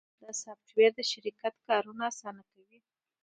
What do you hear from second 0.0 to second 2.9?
دا سافټویر د شرکت کارونه اسانه کوي.